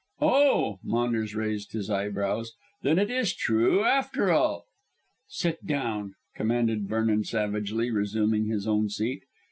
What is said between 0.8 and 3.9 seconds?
Maunders raised his eyebrows. "Then it is true,